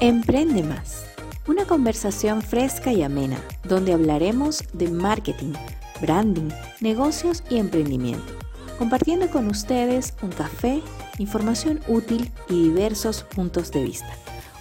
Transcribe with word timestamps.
Emprende 0.00 0.62
más. 0.62 1.06
Una 1.48 1.64
conversación 1.64 2.40
fresca 2.40 2.92
y 2.92 3.02
amena, 3.02 3.36
donde 3.64 3.92
hablaremos 3.92 4.62
de 4.72 4.88
marketing, 4.88 5.54
branding, 6.00 6.50
negocios 6.80 7.42
y 7.50 7.56
emprendimiento, 7.56 8.32
compartiendo 8.78 9.28
con 9.28 9.48
ustedes 9.48 10.14
un 10.22 10.30
café, 10.30 10.82
información 11.18 11.80
útil 11.88 12.30
y 12.48 12.62
diversos 12.62 13.24
puntos 13.24 13.72
de 13.72 13.82
vista. 13.82 14.14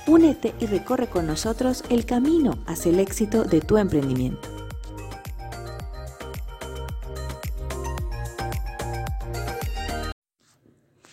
Únete 0.07 0.55
y 0.59 0.65
recorre 0.65 1.05
con 1.05 1.27
nosotros 1.27 1.83
el 1.91 2.07
camino 2.07 2.57
hacia 2.65 2.89
el 2.91 2.99
éxito 2.99 3.43
de 3.43 3.61
tu 3.61 3.77
emprendimiento. 3.77 4.56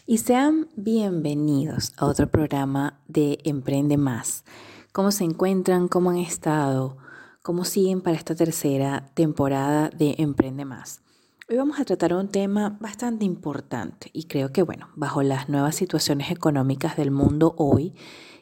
Y 0.07 0.19
sean 0.19 0.69
bienvenidos 0.77 1.95
a 1.97 2.05
otro 2.05 2.31
programa 2.31 3.01
de 3.09 3.39
Emprende 3.45 3.97
Más. 3.97 4.45
¿Cómo 4.93 5.11
se 5.11 5.25
encuentran? 5.25 5.89
¿Cómo 5.89 6.11
han 6.11 6.19
estado? 6.19 6.99
¿Cómo 7.41 7.65
siguen 7.65 8.03
para 8.03 8.19
esta 8.19 8.35
tercera 8.35 9.11
temporada 9.15 9.89
de 9.89 10.17
Emprende 10.19 10.67
Más? 10.67 11.01
Hoy 11.49 11.57
vamos 11.57 11.81
a 11.81 11.87
tratar 11.87 12.13
un 12.13 12.29
tema 12.29 12.77
bastante 12.83 13.25
importante 13.25 14.11
y 14.13 14.25
creo 14.25 14.53
que, 14.53 14.61
bueno, 14.61 14.91
bajo 14.95 15.23
las 15.23 15.49
nuevas 15.49 15.75
situaciones 15.75 16.31
económicas 16.31 16.99
del 16.99 17.11
mundo 17.11 17.55
hoy, 17.57 17.95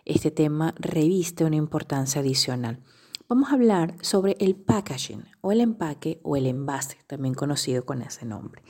este 0.05 0.33
tema 0.33 0.74
reviste 0.80 1.45
una 1.45 1.55
importancia 1.55 2.23
adicional. 2.23 2.83
Vamos 3.29 3.51
a 3.51 3.55
hablar 3.55 3.95
sobre 4.01 4.37
el 4.41 4.57
packaging 4.57 5.27
o 5.43 5.52
el 5.52 5.60
empaque 5.60 6.19
o 6.24 6.35
el 6.35 6.47
envase, 6.47 6.99
también 7.07 7.35
conocido 7.35 7.87
con 7.87 8.02
ese 8.02 8.27
nombre. 8.27 8.65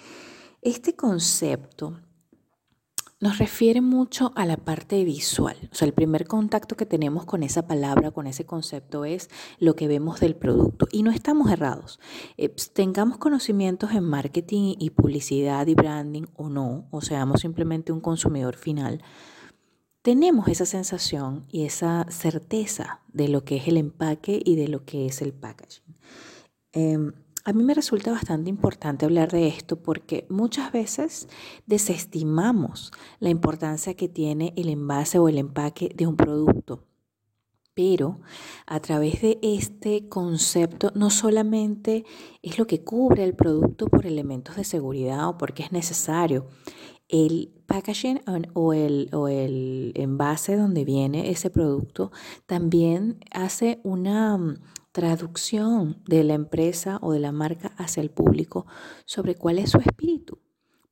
Este 0.61 0.95
concepto 0.95 1.99
nos 3.23 3.39
refiere 3.39 3.81
mucho 3.81 4.33
a 4.35 4.45
la 4.47 4.57
parte 4.57 5.05
visual. 5.05 5.57
O 5.71 5.77
sea, 5.77 5.87
el 5.87 5.95
primer 5.95 6.27
contacto 6.27 6.77
que 6.77 6.87
tenemos 6.87 7.25
con 7.25 7.45
esa 7.45 7.69
palabra, 7.69 8.11
con 8.11 8.27
ese 8.27 8.45
concepto, 8.45 9.05
es 9.05 9.31
lo 9.61 9.77
que 9.77 9.87
vemos 9.87 10.19
del 10.19 10.35
producto. 10.35 10.89
Y 10.91 11.05
no 11.05 11.13
estamos 11.13 11.49
errados. 11.49 12.01
Eh, 12.37 12.49
pues, 12.49 12.73
tengamos 12.73 13.19
conocimientos 13.19 13.93
en 13.93 14.03
marketing 14.03 14.75
y 14.77 14.91
publicidad 14.91 15.69
y 15.69 15.75
branding 15.75 16.25
o 16.35 16.49
no, 16.49 16.89
o 16.91 17.01
seamos 17.01 17.43
simplemente 17.43 17.93
un 17.93 18.01
consumidor 18.01 18.57
final, 18.57 19.01
tenemos 20.03 20.49
esa 20.49 20.67
sensación 20.67 21.47
y 21.49 21.65
esa 21.65 22.07
certeza 22.11 23.03
de 23.13 23.29
lo 23.29 23.45
que 23.45 23.59
es 23.59 23.69
el 23.69 23.77
empaque 23.77 24.43
y 24.45 24.57
de 24.57 24.67
lo 24.67 24.85
que 24.85 25.07
es 25.07 25.23
el 25.23 25.33
packaging. 25.33 25.97
Em, 26.73 27.13
a 27.45 27.53
mí 27.53 27.65
me 27.65 27.75
resulta 27.75 28.13
bastante 28.13 28.51
importante 28.51 29.05
hablar 29.05 29.31
de 29.31 29.49
esto 29.49 29.77
porque 29.77 30.27
muchas 30.29 30.73
veces 30.73 31.29
desestimamos 31.67 32.93
la 33.19 33.31
importancia 33.31 33.95
que 33.95 34.09
tiene 34.09 34.53
el 34.57 34.69
envase 34.69 35.19
o 35.19 35.29
el 35.29 35.39
empaque 35.39 35.93
de 35.95 36.07
un 36.07 36.17
producto. 36.17 36.85
Pero 37.75 38.21
a 38.67 38.81
través 38.81 39.23
de 39.23 39.39
este 39.43 40.09
concepto 40.09 40.93
no 40.95 41.09
solamente 41.09 42.05
es 42.43 42.59
lo 42.59 42.67
que 42.67 42.85
cubre 42.85 43.25
el 43.25 43.35
producto 43.35 43.87
por 43.87 44.07
elementos 44.07 44.57
de 44.57 44.65
seguridad 44.65 45.29
o 45.29 45.39
porque 45.39 45.63
es 45.63 45.73
necesario, 45.73 46.47
el 47.09 47.53
packaging 47.67 48.21
o 48.55 48.73
el, 48.73 49.09
o 49.13 49.29
el 49.29 49.93
envase 49.97 50.57
donde 50.57 50.85
viene 50.85 51.31
ese 51.31 51.51
producto 51.51 52.13
también 52.47 53.21
hace 53.31 53.81
una 53.85 54.39
traducción 54.93 56.03
de 56.07 56.23
la 56.23 56.35
empresa 56.35 56.99
o 57.01 57.13
de 57.13 57.21
la 57.21 57.33
marca 57.33 57.73
hacia 57.79 58.03
el 58.03 58.11
público 58.11 58.67
sobre 59.07 59.35
cuál 59.35 59.59
es 59.59 59.71
su 59.71 59.79
espíritu, 59.79 60.39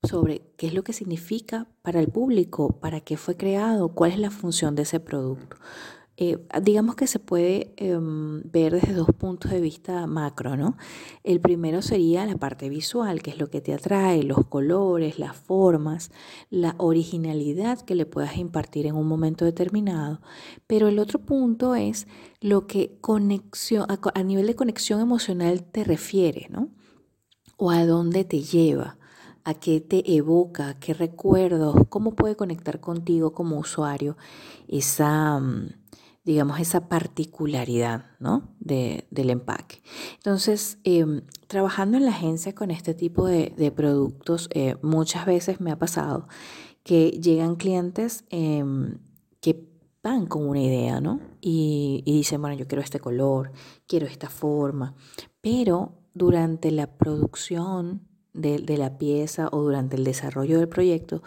sobre 0.03 0.43
qué 0.57 0.67
es 0.67 0.75
lo 0.75 0.83
que 0.83 0.95
significa 0.95 1.69
para 1.83 2.01
el 2.01 2.09
público, 2.09 2.81
para 2.81 3.01
qué 3.01 3.17
fue 3.17 3.37
creado, 3.37 3.95
cuál 3.95 4.13
es 4.13 4.19
la 4.19 4.31
función 4.31 4.75
de 4.75 4.83
ese 4.83 5.01
producto. 5.01 5.57
Eh, 6.23 6.37
digamos 6.61 6.97
que 6.97 7.07
se 7.07 7.19
puede 7.19 7.73
em, 7.79 8.43
ver 8.43 8.75
desde 8.75 8.93
dos 8.93 9.09
puntos 9.17 9.51
de 9.51 9.59
vista 9.59 10.07
macro, 10.07 10.55
¿no? 10.55 10.77
El 11.25 11.41
primero 11.41 11.81
sería 11.81 12.27
la 12.27 12.37
parte 12.37 12.69
visual, 12.69 13.23
que 13.23 13.31
es 13.31 13.39
lo 13.39 13.49
que 13.49 13.63
te 13.63 13.73
atrae, 13.73 14.23
los 14.23 14.45
colores, 14.47 15.19
las 15.19 15.35
formas, 15.35 16.11
la 16.51 16.75
originalidad 16.77 17.81
que 17.81 17.95
le 17.95 18.05
puedas 18.05 18.37
impartir 18.37 18.85
en 18.87 18.97
un 18.97 19.09
momento 19.09 19.47
determinado. 19.47 20.21
Pero 20.67 20.89
el 20.89 20.99
otro 20.99 21.21
punto 21.21 21.75
es 21.75 22.07
lo 22.43 22.67
que 22.67 22.99
conexión, 23.01 23.87
a, 23.89 23.99
a 24.15 24.23
nivel 24.23 24.47
de 24.47 24.57
conexión 24.57 25.01
emocional 25.01 25.65
te 25.65 25.85
refiere, 25.85 26.49
¿no? 26.51 26.69
O 27.57 27.71
a 27.71 27.87
dónde 27.87 28.25
te 28.25 28.43
lleva 28.43 28.99
a 29.45 29.55
qué 29.55 29.81
te 29.81 30.17
evoca, 30.17 30.79
qué 30.79 30.93
recuerdos, 30.93 31.75
cómo 31.89 32.15
puede 32.15 32.37
conectar 32.37 32.79
contigo 32.81 33.33
como 33.33 33.59
usuario 33.59 34.19
esa, 34.69 35.41
mm, 35.41 35.80
digamos, 36.25 36.61
esa 36.61 36.89
particularidad 36.89 38.07
¿no? 38.19 38.55
del 38.59 39.31
empaque. 39.31 39.83
Entonces, 40.17 40.79
em, 40.85 41.23
trabajando 41.47 41.97
en 41.97 42.05
la 42.05 42.13
agencia 42.13 42.55
con 42.55 42.71
este 42.71 42.95
tipo 42.95 43.27
de, 43.27 43.73
productos, 43.75 44.49
eh, 44.53 44.77
muchas 44.83 45.25
veces 45.27 45.61
me 45.61 45.71
ha 45.71 45.79
pasado 45.79 46.29
que 46.83 47.11
llegan 47.11 47.57
clientes 47.57 48.25
em, 48.31 48.99
que 49.41 49.67
van 50.03 50.27
con 50.27 50.47
una 50.47 50.61
idea, 50.61 51.01
¿no? 51.01 51.21
Y, 51.41 52.03
dicen, 52.05 52.41
bueno, 52.41 52.57
yo 52.57 52.67
quiero 52.67 52.83
este 52.83 53.01
color, 53.01 53.53
quiero 53.87 54.07
esta 54.07 54.29
forma, 54.29 54.95
pero 55.41 55.95
durante 56.15 56.71
la 56.71 56.87
producción 56.87 58.09
de, 58.33 58.59
de 58.59 58.79
la 58.79 58.99
pieza 58.99 59.49
o 59.53 59.63
durante 59.63 59.97
el 59.97 60.05
desarrollo 60.05 60.59
del 60.59 60.69
proyecto, 60.69 61.23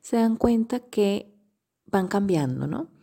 se 0.00 0.16
dan 0.16 0.36
cuenta 0.36 0.80
que 0.80 1.34
van 1.86 2.08
cambiando, 2.08 2.66
¿no? 2.66 2.97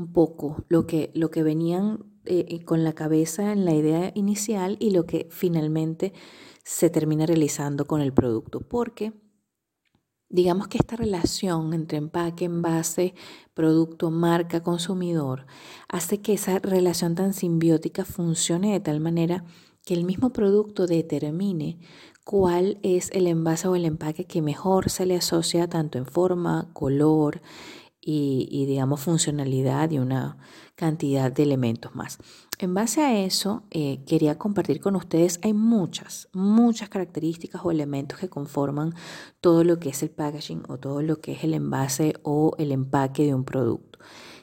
Un 0.00 0.12
poco 0.12 0.64
lo 0.68 0.86
que, 0.86 1.10
lo 1.14 1.30
que 1.30 1.42
venían 1.42 2.04
eh, 2.24 2.46
eh, 2.48 2.64
con 2.64 2.84
la 2.84 2.94
cabeza 2.94 3.52
en 3.52 3.64
la 3.64 3.74
idea 3.74 4.12
inicial 4.14 4.76
y 4.80 4.90
lo 4.90 5.04
que 5.04 5.28
finalmente 5.30 6.12
se 6.64 6.90
termina 6.90 7.26
realizando 7.26 7.86
con 7.86 8.00
el 8.00 8.12
producto. 8.12 8.60
Porque 8.60 9.12
digamos 10.28 10.68
que 10.68 10.78
esta 10.78 10.96
relación 10.96 11.74
entre 11.74 11.98
empaque, 11.98 12.46
envase, 12.46 13.14
producto, 13.54 14.10
marca, 14.10 14.62
consumidor, 14.62 15.46
hace 15.88 16.20
que 16.20 16.34
esa 16.34 16.58
relación 16.58 17.14
tan 17.14 17.34
simbiótica 17.34 18.04
funcione 18.04 18.72
de 18.72 18.80
tal 18.80 19.00
manera 19.00 19.44
que 19.84 19.94
el 19.94 20.04
mismo 20.04 20.32
producto 20.32 20.86
determine 20.86 21.78
cuál 22.24 22.78
es 22.82 23.10
el 23.12 23.26
envase 23.26 23.66
o 23.66 23.74
el 23.74 23.84
empaque 23.84 24.24
que 24.24 24.40
mejor 24.40 24.90
se 24.90 25.04
le 25.04 25.16
asocia 25.16 25.68
tanto 25.68 25.98
en 25.98 26.06
forma, 26.06 26.70
color, 26.72 27.40
y, 28.00 28.64
digamos 28.66 29.00
funcionalidad 29.00 29.90
y 29.90 29.98
una 29.98 30.38
cantidad 30.74 31.30
de 31.30 31.42
elementos 31.42 31.94
más. 31.94 32.18
En 32.58 32.74
base 32.74 33.02
a 33.02 33.18
eso, 33.24 33.64
eh, 33.70 34.02
quería 34.06 34.38
compartir 34.38 34.80
con 34.80 34.96
ustedes, 34.96 35.38
hay 35.42 35.52
muchas, 35.52 36.28
muchas 36.32 36.88
características 36.88 37.62
o 37.64 37.70
elementos 37.70 38.18
que 38.18 38.28
conforman 38.28 38.94
todo 39.40 39.64
lo 39.64 39.78
que 39.78 39.90
es 39.90 40.02
el 40.02 40.10
packaging 40.10 40.62
o 40.68 40.78
todo 40.78 41.02
lo 41.02 41.20
que 41.20 41.32
es 41.32 41.44
el 41.44 41.54
envase 41.54 42.14
o 42.22 42.54
el 42.58 42.72
empaque 42.72 43.24
de 43.24 43.34
un 43.34 43.44
producto. 43.44 43.98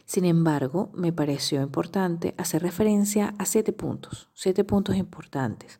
Sin 0.05 0.23
embargo, 0.23 0.89
me 0.93 1.11
pareció 1.11 1.61
importante 1.61 2.33
hacer 2.37 2.61
referencia 2.61 3.35
a 3.37 3.45
siete 3.45 3.73
puntos, 3.73 4.29
siete 4.33 4.63
puntos 4.63 4.95
importantes 4.95 5.79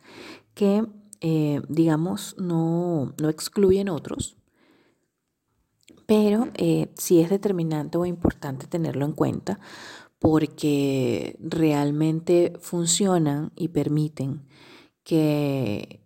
que, 0.54 0.86
eh, 1.22 1.62
digamos, 1.70 2.36
no, 2.38 3.14
no 3.22 3.30
excluyen 3.30 3.90
otros, 3.90 4.37
pero 6.08 6.48
eh, 6.56 6.90
sí 6.98 7.20
es 7.20 7.30
determinante 7.30 8.00
o 8.00 8.06
importante 8.08 8.66
tenerlo 8.66 9.06
en 9.06 9.12
cuenta 9.12 9.60
porque 10.18 11.38
realmente 11.40 12.54
funcionan 12.60 13.52
y 13.56 13.68
permiten 13.68 14.48
que 15.04 16.02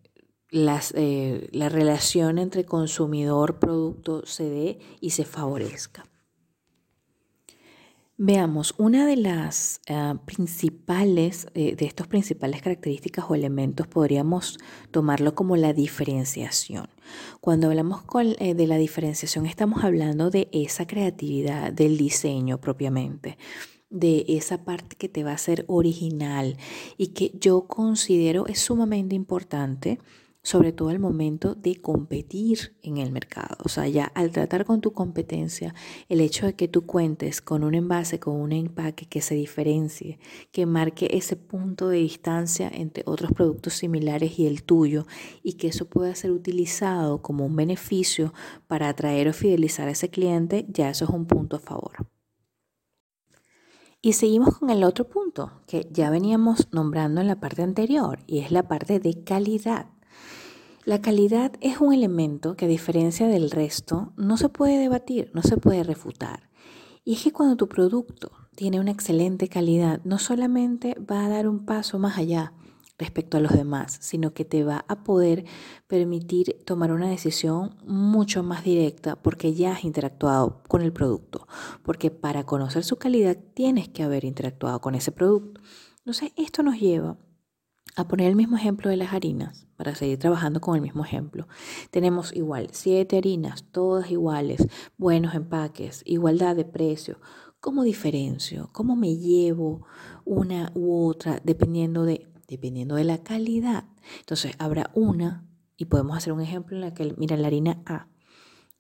eh, 0.52 1.50
la 1.54 1.70
relación 1.70 2.38
entre 2.38 2.66
consumidor-producto 2.66 4.26
se 4.26 4.50
dé 4.50 4.80
y 5.00 5.12
se 5.12 5.24
favorezca. 5.24 6.11
Veamos, 8.24 8.76
una 8.78 9.08
de 9.08 9.18
las 9.18 9.82
eh, 9.88 10.14
principales, 10.26 11.48
eh, 11.56 11.76
de 11.76 11.88
estas 11.88 12.06
principales 12.06 12.62
características 12.62 13.26
o 13.28 13.34
elementos 13.34 13.88
podríamos 13.88 14.60
tomarlo 14.92 15.34
como 15.34 15.58
la 15.58 15.74
diferenciación. 15.74 16.88
Cuando 17.40 17.70
hablamos 17.70 18.04
eh, 18.38 18.54
de 18.54 18.68
la 18.68 18.78
diferenciación 18.78 19.48
estamos 19.48 19.84
hablando 19.84 20.30
de 20.30 20.50
esa 20.52 20.86
creatividad, 20.86 21.74
del 21.74 21.98
diseño 21.98 22.62
propiamente, 22.62 23.40
de 23.90 24.24
esa 24.28 24.66
parte 24.66 24.96
que 24.98 25.10
te 25.10 25.24
va 25.24 25.32
a 25.32 25.38
ser 25.40 25.66
original 25.68 26.58
y 26.98 27.08
que 27.08 27.32
yo 27.40 27.66
considero 27.66 28.46
es 28.46 28.60
sumamente 28.60 29.16
importante 29.16 29.98
sobre 30.44 30.74
todo 30.74 30.90
al 30.90 31.00
momento 31.00 31.54
de 31.54 31.76
competir 31.76 32.76
en 32.82 32.98
el 32.98 33.12
mercado. 33.12 33.58
O 33.64 33.70
sea, 33.70 33.88
ya 33.88 34.06
al 34.06 34.32
tratar 34.32 34.66
con 34.66 34.82
tu 34.82 34.92
competencia, 34.92 35.76
el 36.10 36.20
hecho 36.20 36.46
de 36.46 36.56
que 36.56 36.68
tú 36.68 36.86
cuentes 36.86 37.42
con 37.42 37.64
un 37.64 37.76
envase, 37.76 38.20
con 38.20 38.36
un 38.36 38.52
empaque 38.52 39.06
que 39.06 39.22
se 39.22 39.36
diferencie, 39.36 40.20
que 40.52 40.66
marque 40.66 41.10
ese 41.12 41.36
punto 41.36 41.90
de 41.90 41.98
distancia 41.98 42.72
entre 42.74 43.04
otros 43.06 43.32
productos 43.34 43.74
similares 43.74 44.40
y 44.40 44.48
el 44.48 44.64
tuyo, 44.64 45.06
y 45.44 45.54
que 45.54 45.68
eso 45.68 45.86
pueda 45.86 46.16
ser 46.16 46.32
utilizado 46.32 47.22
como 47.22 47.46
un 47.46 47.56
beneficio 47.56 48.34
para 48.68 48.90
atraer 48.90 49.28
o 49.28 49.34
fidelizar 49.34 49.88
a 49.88 49.92
ese 49.92 50.10
cliente, 50.10 50.66
ya 50.70 50.90
eso 50.90 51.06
es 51.06 51.12
un 51.12 51.26
punto 51.26 51.58
a 51.58 51.60
favor. 51.60 52.08
Y 54.04 54.14
seguimos 54.14 54.58
con 54.58 54.72
el 54.72 54.84
otro 54.84 55.08
punto 55.08 55.52
que 55.68 55.88
ya 55.92 56.10
veníamos 56.10 56.70
nombrando 56.72 57.22
en 57.22 57.28
la 57.28 57.40
parte 57.40 57.62
anterior 57.62 58.18
y 58.26 58.40
es 58.40 58.52
la 58.52 58.68
parte 58.68 59.00
de 59.00 59.24
calidad. 59.24 59.92
La 60.84 61.00
calidad 61.00 61.52
es 61.62 61.80
un 61.80 61.94
elemento 61.94 62.56
que 62.56 62.66
a 62.66 62.68
diferencia 62.68 63.28
del 63.28 63.52
resto 63.52 64.14
no 64.18 64.36
se 64.36 64.50
puede 64.50 64.80
debatir, 64.80 65.30
no 65.36 65.44
se 65.44 65.58
puede 65.58 65.84
refutar. 65.84 66.50
Y 67.04 67.14
es 67.14 67.24
que 67.24 67.32
cuando 67.32 67.56
tu 67.56 67.70
producto 67.70 68.32
tiene 68.56 68.80
una 68.80 68.90
excelente 68.90 69.48
calidad, 69.48 70.02
no 70.06 70.18
solamente 70.18 70.96
va 71.00 71.24
a 71.24 71.30
dar 71.30 71.48
un 71.48 71.66
paso 71.66 72.00
más 72.00 72.18
allá 72.18 72.54
respecto 72.98 73.38
a 73.38 73.42
los 73.42 73.52
demás, 73.52 74.00
sino 74.02 74.34
que 74.34 74.44
te 74.44 74.64
va 74.64 74.84
a 74.88 75.04
poder 75.04 75.46
permitir 75.86 76.58
tomar 76.66 76.92
una 76.92 77.10
decisión 77.10 77.78
mucho 77.86 78.42
más 78.42 78.64
directa 78.64 79.22
porque 79.22 79.54
ya 79.54 79.74
has 79.74 79.84
interactuado 79.84 80.64
con 80.68 80.82
el 80.82 80.94
producto, 80.94 81.48
porque 81.84 82.10
para 82.10 82.48
conocer 82.48 82.84
su 82.84 82.96
calidad 82.96 83.38
tienes 83.54 83.88
que 83.88 84.02
haber 84.02 84.26
interactuado 84.26 84.82
con 84.82 84.96
ese 84.96 85.12
producto. 85.12 85.62
Entonces, 86.00 86.32
esto 86.38 86.64
nos 86.64 86.80
lleva 86.80 87.18
a 87.96 88.08
poner 88.08 88.28
el 88.28 88.36
mismo 88.36 88.58
ejemplo 88.58 88.90
de 88.90 88.98
las 88.98 89.14
harinas, 89.14 89.68
para 89.76 89.96
seguir 89.96 90.20
trabajando 90.20 90.62
con 90.62 90.76
el 90.76 90.82
mismo 90.82 91.04
ejemplo. 91.04 91.48
Tenemos 91.90 92.34
igual 92.34 92.70
siete 92.72 93.18
harinas, 93.18 93.66
todas 93.72 94.12
iguales, 94.12 94.68
buenos 94.98 95.36
empaques, 95.36 96.04
igualdad 96.06 96.56
de 96.56 96.66
precio. 96.66 97.20
¿Cómo 97.60 97.84
diferencio? 97.84 98.70
¿Cómo 98.72 98.96
me 98.96 99.18
llevo 99.18 99.86
una 100.26 100.72
u 100.74 101.06
otra 101.08 101.40
dependiendo 101.44 102.06
de 102.06 102.32
dependiendo 102.52 102.96
de 102.96 103.06
la 103.06 103.24
calidad. 103.24 103.86
Entonces 104.20 104.54
habrá 104.60 104.92
una, 104.94 105.48
y 105.78 105.86
podemos 105.86 106.18
hacer 106.18 106.34
un 106.34 106.42
ejemplo 106.42 106.76
en 106.76 106.82
la 106.82 106.94
que, 106.94 107.16
mira, 107.18 107.38
la 107.38 107.48
harina 107.48 107.82
A 107.86 108.08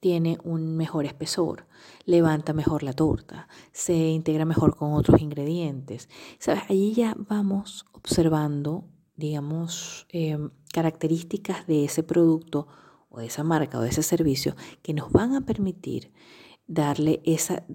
tiene 0.01 0.37
un 0.43 0.75
mejor 0.75 1.05
espesor, 1.05 1.67
levanta 2.05 2.53
mejor 2.53 2.83
la 2.83 2.93
torta, 2.93 3.47
se 3.71 3.93
integra 3.93 4.45
mejor 4.45 4.75
con 4.75 4.93
otros 4.93 5.21
ingredientes. 5.21 6.09
¿Sabes? 6.37 6.63
Allí 6.67 6.93
ya 6.93 7.15
vamos 7.17 7.85
observando, 7.93 8.89
digamos, 9.15 10.07
em, 10.09 10.49
características 10.73 11.67
de 11.67 11.85
ese 11.85 12.03
producto 12.03 12.67
o 13.09 13.19
de 13.19 13.27
esa 13.27 13.43
marca 13.43 13.77
o 13.77 13.81
de 13.81 13.89
ese 13.89 14.03
servicio 14.03 14.55
que 14.81 14.93
nos 14.93 15.11
van 15.11 15.35
a 15.35 15.45
permitir 15.45 16.11
darle 16.67 17.21
esa 17.25 17.65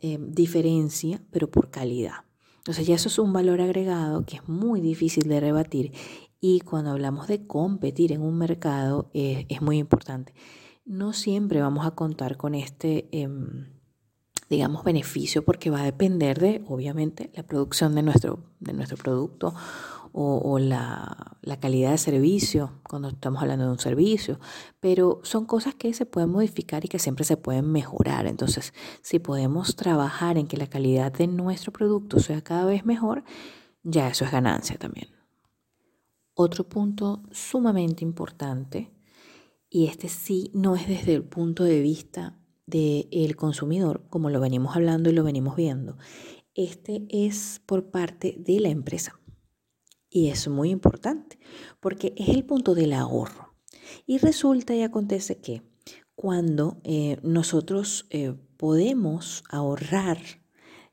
em, 0.00 0.30
diferencia, 0.30 1.20
pero 1.30 1.50
por 1.50 1.70
calidad. 1.70 2.24
Entonces 2.58 2.86
ya 2.86 2.94
eso 2.94 3.08
es 3.08 3.18
un 3.18 3.32
valor 3.32 3.60
agregado 3.60 4.24
que 4.24 4.36
es 4.36 4.48
muy 4.48 4.80
difícil 4.80 5.28
de 5.28 5.40
rebatir 5.40 5.92
y 6.40 6.60
cuando 6.60 6.90
hablamos 6.90 7.28
de 7.28 7.46
competir 7.46 8.12
en 8.12 8.22
un 8.22 8.38
mercado 8.38 9.10
eh, 9.14 9.46
es 9.48 9.62
muy 9.62 9.78
importante. 9.78 10.34
No 10.84 11.12
siempre 11.12 11.60
vamos 11.60 11.86
a 11.86 11.92
contar 11.92 12.36
con 12.36 12.54
este, 12.54 13.08
em, 13.10 13.75
digamos, 14.48 14.84
beneficio 14.84 15.44
porque 15.44 15.70
va 15.70 15.80
a 15.80 15.84
depender 15.84 16.38
de, 16.38 16.62
obviamente, 16.68 17.30
la 17.34 17.42
producción 17.42 17.94
de 17.94 18.02
nuestro, 18.02 18.38
de 18.60 18.72
nuestro 18.72 18.96
producto 18.96 19.54
o, 20.18 20.58
la, 20.58 21.36
la, 21.42 21.60
calidad 21.60 21.90
de 21.90 21.98
servicio, 21.98 22.80
cuando 22.88 23.08
estamos 23.08 23.42
hablando 23.42 23.66
de 23.66 23.72
un 23.72 23.78
servicio, 23.78 24.40
pero 24.80 25.20
son 25.24 25.44
cosas 25.44 25.74
que 25.74 25.92
se 25.92 26.06
pueden 26.06 26.30
modificar 26.30 26.86
y 26.86 26.88
que 26.88 26.98
siempre 26.98 27.26
se 27.26 27.36
pueden 27.36 27.70
mejorar. 27.70 28.26
Entonces, 28.26 28.72
si 29.02 29.18
podemos 29.18 29.76
trabajar 29.76 30.38
en 30.38 30.46
que 30.46 30.56
la 30.56 30.68
calidad 30.68 31.12
de 31.12 31.26
nuestro 31.26 31.70
producto 31.70 32.18
sea 32.18 32.40
cada 32.40 32.64
vez 32.64 32.86
mejor, 32.86 33.24
ya 33.82 34.08
eso 34.08 34.24
es 34.24 34.32
ganancia 34.32 34.78
también. 34.78 35.08
Otro 36.32 36.66
punto 36.66 37.22
sumamente 37.30 38.02
importante, 38.02 38.90
y 39.68 39.86
este 39.86 40.08
sí 40.08 40.50
no 40.54 40.76
es 40.76 40.88
desde 40.88 41.12
el 41.12 41.24
punto 41.24 41.62
de 41.62 41.82
vista 41.82 42.38
del 42.66 43.36
consumidor, 43.36 44.04
como 44.08 44.30
lo 44.30 44.40
venimos 44.40 44.76
hablando 44.76 45.10
y 45.10 45.12
lo 45.12 45.24
venimos 45.24 45.56
viendo, 45.56 45.96
este 46.54 47.06
es 47.10 47.62
por 47.66 47.90
parte 47.90 48.36
de 48.38 48.60
la 48.60 48.68
empresa. 48.68 49.20
Y 50.08 50.28
es 50.28 50.48
muy 50.48 50.70
importante 50.70 51.38
porque 51.80 52.14
es 52.16 52.28
el 52.28 52.44
punto 52.44 52.74
del 52.74 52.92
ahorro. 52.92 53.54
Y 54.06 54.18
resulta 54.18 54.74
y 54.74 54.82
acontece 54.82 55.38
que 55.38 55.62
cuando 56.14 56.80
eh, 56.82 57.18
nosotros 57.22 58.06
eh, 58.10 58.34
podemos 58.56 59.44
ahorrar 59.50 60.18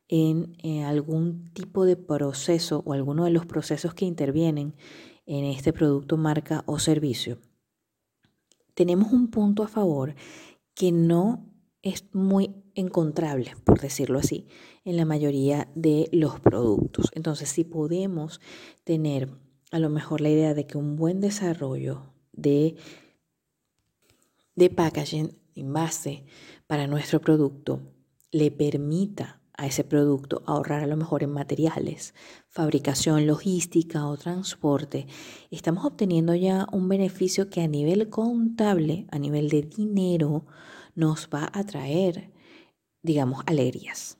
en 0.09 0.57
eh, 0.61 0.83
algún 0.83 1.51
tipo 1.53 1.85
de 1.85 1.95
proceso 1.95 2.83
o 2.85 2.93
alguno 2.93 3.23
de 3.23 3.31
los 3.31 3.45
procesos 3.45 3.93
que 3.93 4.05
intervienen 4.05 4.75
en 5.25 5.45
este 5.45 5.71
producto, 5.71 6.17
marca 6.17 6.63
o 6.67 6.77
servicio, 6.77 7.39
tenemos 8.73 9.13
un 9.13 9.29
punto 9.29 9.63
a 9.63 9.67
favor 9.67 10.15
que 10.75 10.91
no 10.91 11.52
es 11.83 12.05
muy 12.13 12.55
encontrable, 12.75 13.53
por 13.65 13.79
decirlo 13.79 14.17
así, 14.17 14.47
en 14.85 14.97
la 14.97 15.05
mayoría 15.05 15.69
de 15.75 16.09
los 16.11 16.39
productos. 16.39 17.11
Entonces, 17.13 17.49
si 17.49 17.65
podemos 17.65 18.41
tener 18.85 19.29
a 19.71 19.79
lo 19.79 19.89
mejor 19.89 20.21
la 20.21 20.29
idea 20.29 20.53
de 20.53 20.65
que 20.65 20.77
un 20.77 20.95
buen 20.95 21.19
desarrollo 21.19 22.13
de, 22.31 22.77
de 24.55 24.69
packaging, 24.69 25.37
base 25.55 26.25
para 26.65 26.87
nuestro 26.87 27.21
producto, 27.21 27.81
le 28.31 28.49
permita 28.49 29.41
a 29.55 29.67
ese 29.67 29.83
producto 29.83 30.41
ahorrar 30.47 30.83
a 30.83 30.87
lo 30.87 30.97
mejor 30.97 31.21
en 31.21 31.31
materiales, 31.31 32.15
fabricación, 32.49 33.27
logística 33.27 34.07
o 34.07 34.17
transporte, 34.17 35.05
estamos 35.51 35.85
obteniendo 35.85 36.33
ya 36.33 36.65
un 36.71 36.87
beneficio 36.89 37.49
que 37.49 37.61
a 37.61 37.67
nivel 37.67 38.09
contable, 38.09 39.05
a 39.11 39.19
nivel 39.19 39.49
de 39.49 39.61
dinero, 39.61 40.45
nos 40.95 41.29
va 41.33 41.49
a 41.53 41.63
traer, 41.63 42.31
digamos, 43.01 43.43
alegrías. 43.45 44.17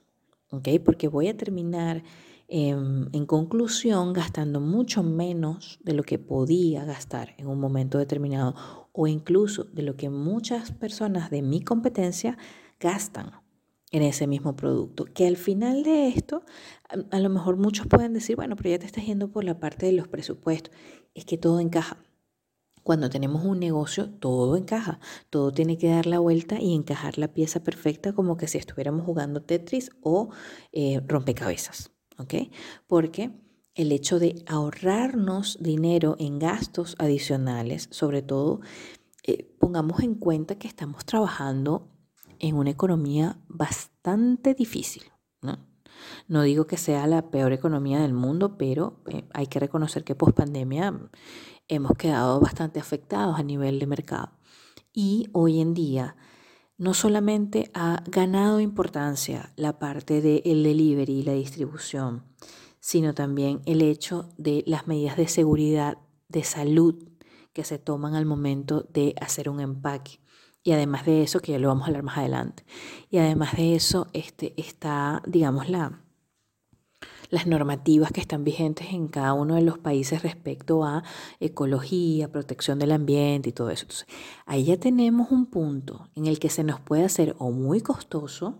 ¿Ok? 0.50 0.68
Porque 0.84 1.08
voy 1.08 1.28
a 1.28 1.36
terminar 1.36 2.04
em, 2.48 3.08
en 3.12 3.26
conclusión 3.26 4.12
gastando 4.12 4.60
mucho 4.60 5.02
menos 5.02 5.80
de 5.82 5.94
lo 5.94 6.02
que 6.02 6.18
podía 6.18 6.84
gastar 6.84 7.34
en 7.38 7.48
un 7.48 7.58
momento 7.58 7.98
determinado 7.98 8.54
o 8.92 9.06
incluso 9.06 9.64
de 9.64 9.82
lo 9.82 9.96
que 9.96 10.10
muchas 10.10 10.70
personas 10.70 11.30
de 11.30 11.42
mi 11.42 11.62
competencia 11.62 12.38
gastan 12.78 13.32
en 13.90 14.02
ese 14.02 14.26
mismo 14.26 14.54
producto. 14.54 15.06
Que 15.06 15.26
al 15.26 15.36
final 15.36 15.82
de 15.82 16.08
esto, 16.08 16.44
a, 16.88 17.16
a 17.16 17.20
lo 17.20 17.30
mejor 17.30 17.56
muchos 17.56 17.86
pueden 17.86 18.12
decir, 18.12 18.36
bueno, 18.36 18.56
pero 18.56 18.70
ya 18.70 18.78
te 18.78 18.86
estás 18.86 19.06
yendo 19.06 19.30
por 19.30 19.44
la 19.44 19.58
parte 19.58 19.86
de 19.86 19.92
los 19.92 20.08
presupuestos. 20.08 20.74
Es 21.14 21.24
que 21.24 21.38
todo 21.38 21.60
encaja. 21.60 21.98
Cuando 22.84 23.08
tenemos 23.08 23.44
un 23.44 23.58
negocio, 23.58 24.10
todo 24.10 24.56
encaja, 24.56 25.00
todo 25.30 25.50
tiene 25.52 25.78
que 25.78 25.88
dar 25.88 26.06
la 26.06 26.18
vuelta 26.18 26.60
y 26.60 26.74
encajar 26.74 27.18
la 27.18 27.32
pieza 27.32 27.64
perfecta 27.64 28.12
como 28.12 28.36
que 28.36 28.46
si 28.46 28.58
estuviéramos 28.58 29.06
jugando 29.06 29.42
Tetris 29.42 29.90
o 30.02 30.28
eh, 30.70 31.00
rompecabezas, 31.08 31.90
¿ok? 32.18 32.34
Porque 32.86 33.32
el 33.74 33.90
hecho 33.90 34.18
de 34.18 34.44
ahorrarnos 34.46 35.56
dinero 35.60 36.14
en 36.18 36.38
gastos 36.38 36.94
adicionales, 36.98 37.88
sobre 37.90 38.20
todo, 38.20 38.60
eh, 39.26 39.56
pongamos 39.58 40.00
en 40.00 40.14
cuenta 40.14 40.56
que 40.58 40.68
estamos 40.68 41.06
trabajando 41.06 41.88
en 42.38 42.54
una 42.54 42.70
economía 42.70 43.40
bastante 43.48 44.52
difícil, 44.52 45.04
¿no? 45.40 45.58
No 46.28 46.42
digo 46.42 46.66
que 46.66 46.76
sea 46.76 47.06
la 47.06 47.30
peor 47.30 47.52
economía 47.52 48.00
del 48.00 48.12
mundo, 48.12 48.58
pero 48.58 49.00
eh, 49.08 49.24
hay 49.32 49.46
que 49.46 49.60
reconocer 49.60 50.04
que 50.04 50.14
post 50.14 50.36
pandemia 50.36 51.08
hemos 51.68 51.96
quedado 51.96 52.40
bastante 52.40 52.80
afectados 52.80 53.38
a 53.38 53.42
nivel 53.42 53.78
de 53.78 53.86
mercado. 53.86 54.32
Y 54.92 55.28
hoy 55.32 55.60
en 55.60 55.74
día 55.74 56.16
no 56.76 56.94
solamente 56.94 57.70
ha 57.74 58.02
ganado 58.06 58.60
importancia 58.60 59.52
la 59.56 59.78
parte 59.78 60.20
del 60.20 60.62
delivery 60.62 61.20
y 61.20 61.22
la 61.22 61.32
distribución, 61.32 62.24
sino 62.80 63.14
también 63.14 63.60
el 63.64 63.82
hecho 63.82 64.28
de 64.36 64.64
las 64.66 64.86
medidas 64.86 65.16
de 65.16 65.28
seguridad, 65.28 65.98
de 66.28 66.44
salud 66.44 67.08
que 67.52 67.64
se 67.64 67.78
toman 67.78 68.14
al 68.14 68.26
momento 68.26 68.86
de 68.92 69.14
hacer 69.20 69.48
un 69.48 69.60
empaque. 69.60 70.20
Y 70.62 70.72
además 70.72 71.06
de 71.06 71.22
eso, 71.22 71.40
que 71.40 71.52
ya 71.52 71.58
lo 71.58 71.68
vamos 71.68 71.84
a 71.84 71.86
hablar 71.88 72.02
más 72.02 72.18
adelante, 72.18 72.64
y 73.10 73.18
además 73.18 73.56
de 73.56 73.74
eso 73.74 74.08
este, 74.12 74.54
está, 74.56 75.22
digamos, 75.26 75.68
la, 75.68 76.03
las 77.30 77.46
normativas 77.46 78.12
que 78.12 78.20
están 78.20 78.44
vigentes 78.44 78.88
en 78.92 79.08
cada 79.08 79.32
uno 79.32 79.54
de 79.54 79.62
los 79.62 79.78
países 79.78 80.22
respecto 80.22 80.84
a 80.84 81.04
ecología, 81.40 82.30
protección 82.30 82.78
del 82.78 82.92
ambiente 82.92 83.50
y 83.50 83.52
todo 83.52 83.70
eso. 83.70 83.86
Ahí 84.46 84.64
ya 84.64 84.76
tenemos 84.78 85.30
un 85.30 85.46
punto 85.46 86.08
en 86.14 86.26
el 86.26 86.38
que 86.38 86.50
se 86.50 86.64
nos 86.64 86.80
puede 86.80 87.04
hacer 87.04 87.34
o 87.38 87.50
muy 87.50 87.80
costoso 87.80 88.58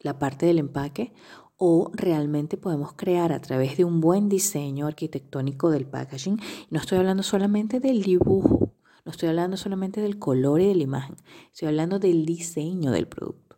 la 0.00 0.18
parte 0.18 0.46
del 0.46 0.58
empaque 0.58 1.12
o 1.56 1.90
realmente 1.92 2.56
podemos 2.56 2.94
crear 2.94 3.32
a 3.32 3.40
través 3.40 3.76
de 3.76 3.84
un 3.84 4.00
buen 4.00 4.30
diseño 4.30 4.86
arquitectónico 4.86 5.70
del 5.70 5.86
packaging. 5.86 6.40
No 6.70 6.80
estoy 6.80 6.98
hablando 6.98 7.22
solamente 7.22 7.80
del 7.80 8.02
dibujo, 8.02 8.72
no 9.04 9.12
estoy 9.12 9.28
hablando 9.28 9.58
solamente 9.58 10.00
del 10.00 10.18
color 10.18 10.62
y 10.62 10.68
de 10.68 10.74
la 10.74 10.82
imagen, 10.82 11.16
estoy 11.52 11.68
hablando 11.68 11.98
del 11.98 12.24
diseño 12.24 12.92
del 12.92 13.08
producto. 13.08 13.49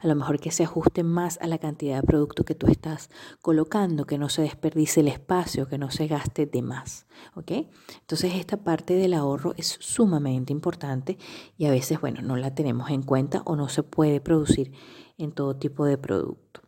A 0.00 0.06
lo 0.06 0.14
mejor 0.14 0.40
que 0.40 0.50
se 0.50 0.64
ajuste 0.64 1.02
más 1.02 1.38
a 1.40 1.46
la 1.46 1.58
cantidad 1.58 1.96
de 2.00 2.06
producto 2.06 2.44
que 2.44 2.54
tú 2.54 2.66
estás 2.66 3.10
colocando, 3.40 4.06
que 4.06 4.18
no 4.18 4.28
se 4.28 4.42
desperdice 4.42 5.00
el 5.00 5.08
espacio, 5.08 5.68
que 5.68 5.78
no 5.78 5.90
se 5.90 6.06
gaste 6.06 6.46
de 6.46 6.62
más, 6.62 7.06
Entonces 7.36 8.34
esta 8.34 8.56
parte 8.56 8.94
del 8.94 9.14
ahorro 9.14 9.54
es 9.56 9.76
sumamente 9.80 10.52
importante 10.52 11.18
y 11.56 11.66
a 11.66 11.70
veces, 11.70 12.00
bueno, 12.00 12.22
no 12.22 12.36
la 12.36 12.54
tenemos 12.54 12.90
en 12.90 13.02
cuenta 13.02 13.42
o 13.44 13.56
no 13.56 13.68
se 13.68 13.82
puede 13.82 14.20
producir 14.20 14.72
en 15.18 15.32
todo 15.32 15.56
tipo 15.56 15.84
de 15.84 15.98
producto. 15.98 16.62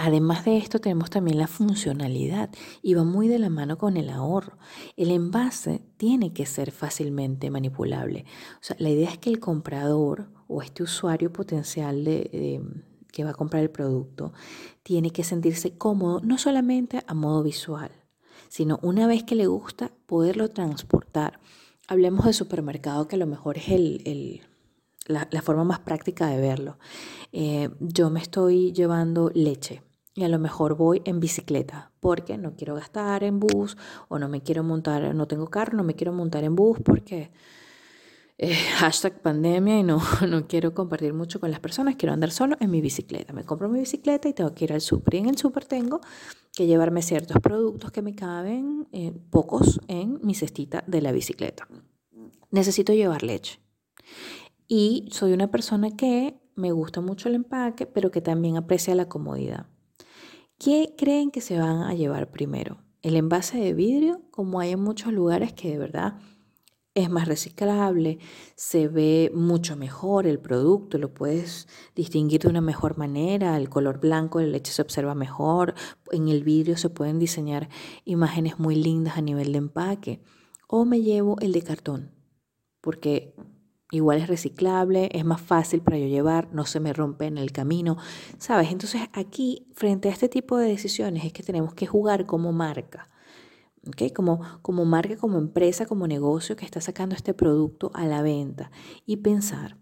Además 0.00 0.44
de 0.44 0.58
esto 0.58 0.78
tenemos 0.78 1.10
también 1.10 1.38
la 1.38 1.48
funcionalidad 1.48 2.50
y 2.82 2.94
va 2.94 3.02
muy 3.02 3.26
de 3.26 3.40
la 3.40 3.50
mano 3.50 3.78
con 3.78 3.96
el 3.96 4.10
ahorro. 4.10 4.56
El 4.96 5.10
envase 5.10 5.82
tiene 5.96 6.32
que 6.32 6.46
ser 6.46 6.70
fácilmente 6.70 7.50
manipulable. 7.50 8.24
O 8.54 8.58
sea, 8.60 8.76
la 8.78 8.90
idea 8.90 9.10
es 9.10 9.18
que 9.18 9.28
el 9.28 9.40
comprador 9.40 10.30
o 10.48 10.62
este 10.62 10.82
usuario 10.82 11.32
potencial 11.32 12.04
de, 12.04 12.60
que 13.12 13.24
va 13.24 13.30
a 13.30 13.34
comprar 13.34 13.62
el 13.62 13.70
producto 13.70 14.32
tiene 14.82 15.10
que 15.10 15.22
sentirse 15.22 15.76
cómodo 15.76 16.20
no 16.22 16.38
solamente 16.38 17.02
a 17.06 17.14
modo 17.14 17.42
visual, 17.42 17.90
sino 18.48 18.80
una 18.82 19.06
vez 19.06 19.22
que 19.22 19.34
le 19.34 19.46
gusta 19.46 19.92
poderlo 20.06 20.50
transportar. 20.50 21.38
Hablemos 21.86 22.26
de 22.26 22.32
supermercado 22.32 23.06
que 23.06 23.16
a 23.16 23.18
lo 23.18 23.26
mejor 23.26 23.58
es 23.58 23.68
el 23.68 24.42
la, 25.08 25.42
forma 25.42 25.64
más 25.64 25.80
práctica 25.80 26.28
de 26.28 26.40
verlo. 26.40 26.78
Eh, 27.32 27.70
yo 27.80 28.10
me 28.10 28.20
estoy 28.20 28.72
llevando 28.72 29.30
leche 29.34 29.82
y 30.14 30.24
a 30.24 30.28
lo 30.28 30.38
mejor 30.38 30.76
voy 30.76 31.02
en 31.04 31.20
bicicleta 31.20 31.90
porque 32.00 32.38
no 32.38 32.54
quiero 32.54 32.74
gastar 32.74 33.24
en 33.24 33.40
bus 33.40 33.76
o 34.08 34.18
no 34.18 34.28
me 34.28 34.42
quiero 34.42 34.62
montar, 34.62 35.14
no 35.14 35.26
tengo 35.26 35.48
carro, 35.48 35.76
no 35.76 35.84
me 35.84 35.94
quiero 35.94 36.12
montar 36.12 36.44
en 36.44 36.54
bus 36.54 36.78
porque 36.84 37.32
eh, 38.38 38.54
hashtag 38.78 39.20
pandemia 39.20 39.80
y 39.80 39.82
no, 39.82 40.00
no 40.28 40.46
quiero 40.46 40.72
compartir 40.72 41.12
mucho 41.12 41.40
con 41.40 41.50
las 41.50 41.60
personas, 41.60 41.96
quiero 41.96 42.12
andar 42.12 42.30
solo 42.30 42.56
en 42.60 42.70
mi 42.70 42.80
bicicleta. 42.80 43.32
Me 43.32 43.44
compro 43.44 43.68
mi 43.68 43.80
bicicleta 43.80 44.28
y 44.28 44.32
tengo 44.32 44.54
que 44.54 44.64
ir 44.64 44.72
al 44.72 44.80
súper. 44.80 45.14
Y 45.14 45.18
en 45.18 45.28
el 45.28 45.36
súper 45.36 45.64
tengo 45.66 46.00
que 46.54 46.66
llevarme 46.66 47.02
ciertos 47.02 47.38
productos 47.40 47.90
que 47.90 48.02
me 48.02 48.14
caben, 48.14 48.88
eh, 48.92 49.12
pocos, 49.30 49.80
en 49.88 50.20
mi 50.22 50.34
cestita 50.34 50.82
de 50.86 51.02
la 51.02 51.12
bicicleta. 51.12 51.68
Necesito 52.50 52.92
llevar 52.92 53.22
leche. 53.22 53.60
Y 54.66 55.08
soy 55.10 55.32
una 55.32 55.50
persona 55.50 55.90
que 55.90 56.40
me 56.54 56.72
gusta 56.72 57.00
mucho 57.00 57.28
el 57.28 57.34
empaque, 57.34 57.86
pero 57.86 58.10
que 58.10 58.20
también 58.20 58.56
aprecia 58.56 58.94
la 58.94 59.08
comodidad. 59.08 59.66
¿Qué 60.58 60.94
creen 60.96 61.30
que 61.30 61.40
se 61.40 61.58
van 61.58 61.82
a 61.82 61.94
llevar 61.94 62.30
primero? 62.30 62.78
¿El 63.02 63.16
envase 63.16 63.58
de 63.58 63.74
vidrio? 63.74 64.22
Como 64.30 64.58
hay 64.58 64.72
en 64.72 64.80
muchos 64.80 65.12
lugares 65.12 65.52
que 65.52 65.70
de 65.70 65.78
verdad 65.78 66.18
es 67.02 67.10
más 67.10 67.28
reciclable, 67.28 68.18
se 68.56 68.88
ve 68.88 69.30
mucho 69.34 69.76
mejor 69.76 70.26
el 70.26 70.38
producto, 70.38 70.98
lo 70.98 71.14
puedes 71.14 71.68
distinguir 71.94 72.42
de 72.42 72.48
una 72.48 72.60
mejor 72.60 72.98
manera, 72.98 73.56
el 73.56 73.68
color 73.68 74.00
blanco 74.00 74.38
de 74.38 74.46
leche 74.46 74.72
se 74.72 74.82
observa 74.82 75.14
mejor, 75.14 75.74
en 76.10 76.28
el 76.28 76.42
vidrio 76.42 76.76
se 76.76 76.90
pueden 76.90 77.18
diseñar 77.18 77.68
imágenes 78.04 78.58
muy 78.58 78.74
lindas 78.74 79.16
a 79.16 79.22
nivel 79.22 79.52
de 79.52 79.58
empaque. 79.58 80.20
O 80.66 80.84
me 80.84 81.00
llevo 81.00 81.36
el 81.40 81.52
de 81.52 81.62
cartón, 81.62 82.12
porque 82.80 83.34
igual 83.90 84.18
es 84.18 84.28
reciclable, 84.28 85.08
es 85.12 85.24
más 85.24 85.40
fácil 85.40 85.80
para 85.80 85.98
yo 85.98 86.06
llevar, 86.06 86.52
no 86.52 86.66
se 86.66 86.80
me 86.80 86.92
rompe 86.92 87.26
en 87.26 87.38
el 87.38 87.52
camino, 87.52 87.96
¿sabes? 88.38 88.70
Entonces 88.70 89.02
aquí, 89.12 89.66
frente 89.74 90.08
a 90.08 90.12
este 90.12 90.28
tipo 90.28 90.58
de 90.58 90.68
decisiones, 90.68 91.24
es 91.24 91.32
que 91.32 91.42
tenemos 91.42 91.74
que 91.74 91.86
jugar 91.86 92.26
como 92.26 92.52
marca, 92.52 93.08
¿ok? 93.86 94.12
Como, 94.14 94.40
como 94.62 94.84
marca, 94.84 95.16
como 95.16 95.38
empresa, 95.38 95.86
como 95.86 96.06
negocio 96.06 96.56
que 96.56 96.64
está 96.64 96.80
sacando 96.80 97.14
este 97.14 97.34
producto 97.34 97.90
a 97.94 98.06
la 98.06 98.22
venta 98.22 98.70
y 99.06 99.18
pensar. 99.18 99.78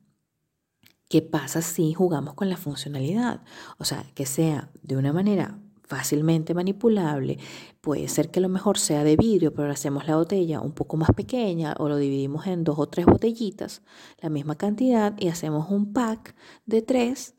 ¿Qué 1.08 1.22
pasa 1.22 1.62
si 1.62 1.94
jugamos 1.94 2.34
con 2.34 2.48
la 2.48 2.56
funcionalidad? 2.56 3.42
O 3.78 3.84
sea, 3.84 4.04
que 4.14 4.26
sea 4.26 4.70
de 4.82 4.96
una 4.96 5.12
manera 5.12 5.60
fácilmente 5.86 6.52
manipulable. 6.52 7.38
Puede 7.80 8.08
ser 8.08 8.30
que 8.30 8.40
lo 8.40 8.48
mejor 8.48 8.76
sea 8.78 9.04
de 9.04 9.16
vidrio, 9.16 9.54
pero 9.54 9.70
hacemos 9.70 10.06
la 10.08 10.16
botella 10.16 10.60
un 10.60 10.72
poco 10.72 10.96
más 10.96 11.10
pequeña 11.12 11.74
o 11.78 11.88
lo 11.88 11.96
dividimos 11.96 12.48
en 12.48 12.64
dos 12.64 12.78
o 12.80 12.88
tres 12.88 13.06
botellitas, 13.06 13.82
la 14.20 14.28
misma 14.28 14.56
cantidad, 14.56 15.14
y 15.18 15.28
hacemos 15.28 15.70
un 15.70 15.92
pack 15.92 16.34
de 16.66 16.82
tres 16.82 17.35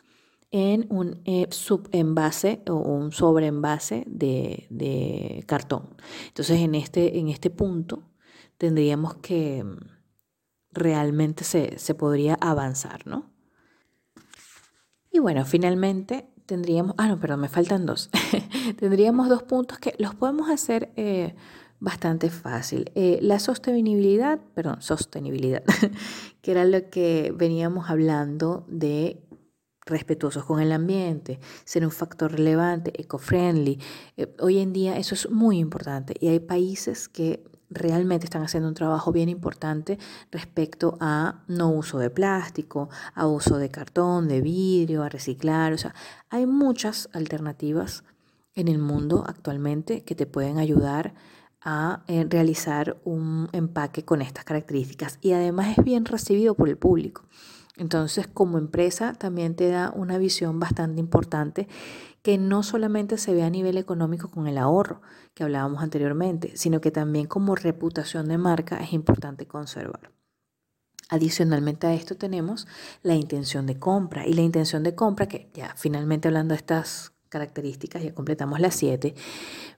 en 0.51 0.87
un 0.89 1.21
eh, 1.25 1.47
subenvase 1.51 2.61
o 2.69 2.75
un 2.75 3.11
sobreenvase 3.11 4.03
de, 4.07 4.67
de 4.69 5.43
cartón. 5.45 5.95
Entonces, 6.27 6.59
en 6.59 6.75
este, 6.75 7.19
en 7.19 7.27
este 7.29 7.49
punto 7.49 8.03
tendríamos 8.57 9.15
que 9.15 9.63
mm, 9.63 9.77
realmente 10.71 11.43
se, 11.43 11.77
se 11.77 11.95
podría 11.95 12.35
avanzar, 12.35 13.05
¿no? 13.05 13.31
Y 15.11 15.19
bueno, 15.19 15.45
finalmente 15.45 16.29
tendríamos, 16.45 16.95
ah, 16.97 17.07
no, 17.07 17.19
perdón, 17.19 17.41
me 17.41 17.49
faltan 17.49 17.85
dos. 17.85 18.09
tendríamos 18.79 19.29
dos 19.29 19.43
puntos 19.43 19.79
que 19.79 19.93
los 19.99 20.15
podemos 20.15 20.49
hacer 20.49 20.91
eh, 20.95 21.35
bastante 21.79 22.29
fácil. 22.29 22.91
Eh, 22.95 23.19
la 23.21 23.39
sostenibilidad, 23.39 24.39
perdón, 24.55 24.81
sostenibilidad, 24.81 25.63
que 26.41 26.51
era 26.51 26.65
lo 26.65 26.89
que 26.89 27.33
veníamos 27.35 27.89
hablando 27.89 28.65
de 28.67 29.26
respetuosos 29.87 30.45
con 30.45 30.59
el 30.59 30.71
ambiente, 30.71 31.39
ser 31.65 31.85
un 31.85 31.91
factor 31.91 32.31
relevante, 32.31 32.93
eco-friendly. 33.01 33.79
Eh, 34.17 34.35
hoy 34.39 34.59
en 34.59 34.73
día 34.73 34.97
eso 34.97 35.15
es 35.15 35.29
muy 35.29 35.57
importante 35.59 36.15
y 36.19 36.27
hay 36.27 36.39
países 36.39 37.09
que 37.09 37.43
realmente 37.69 38.25
están 38.25 38.43
haciendo 38.43 38.69
un 38.69 38.75
trabajo 38.75 39.11
bien 39.11 39.29
importante 39.29 39.99
respecto 40.31 40.97
a 41.01 41.43
no 41.47 41.69
uso 41.69 41.99
de 41.99 42.09
plástico, 42.09 42.89
a 43.13 43.27
uso 43.27 43.57
de 43.57 43.69
cartón, 43.69 44.27
de 44.27 44.41
vidrio, 44.41 45.03
a 45.03 45.09
reciclar. 45.09 45.73
O 45.73 45.77
sea, 45.77 45.93
hay 46.29 46.45
muchas 46.45 47.09
alternativas 47.13 48.03
en 48.55 48.67
el 48.67 48.79
mundo 48.79 49.23
actualmente 49.27 50.03
que 50.03 50.15
te 50.15 50.25
pueden 50.25 50.57
ayudar 50.57 51.13
a 51.61 52.03
eh, 52.07 52.25
realizar 52.29 52.97
un 53.03 53.49
empaque 53.51 54.05
con 54.05 54.21
estas 54.21 54.45
características 54.45 55.19
y 55.21 55.33
además 55.33 55.77
es 55.77 55.83
bien 55.83 56.05
recibido 56.05 56.55
por 56.55 56.69
el 56.69 56.77
público. 56.77 57.23
Entonces, 57.77 58.27
como 58.27 58.57
empresa, 58.57 59.13
también 59.13 59.55
te 59.55 59.69
da 59.69 59.91
una 59.95 60.17
visión 60.17 60.59
bastante 60.59 60.99
importante 60.99 61.67
que 62.21 62.37
no 62.37 62.63
solamente 62.63 63.17
se 63.17 63.33
ve 63.33 63.43
a 63.43 63.49
nivel 63.49 63.77
económico 63.77 64.29
con 64.29 64.47
el 64.47 64.57
ahorro 64.57 65.01
que 65.33 65.43
hablábamos 65.43 65.81
anteriormente, 65.81 66.57
sino 66.57 66.81
que 66.81 66.91
también 66.91 67.27
como 67.27 67.55
reputación 67.55 68.27
de 68.27 68.37
marca 68.37 68.77
es 68.77 68.93
importante 68.93 69.47
conservar. 69.47 70.11
Adicionalmente 71.09 71.87
a 71.87 71.93
esto 71.93 72.17
tenemos 72.17 72.67
la 73.01 73.15
intención 73.15 73.65
de 73.65 73.79
compra 73.79 74.27
y 74.27 74.33
la 74.33 74.41
intención 74.41 74.83
de 74.83 74.93
compra, 74.93 75.27
que 75.27 75.49
ya 75.53 75.73
finalmente 75.77 76.27
hablando 76.27 76.53
de 76.53 76.57
estas 76.57 77.13
características, 77.29 78.03
ya 78.03 78.13
completamos 78.13 78.59
las 78.59 78.75
siete. 78.75 79.15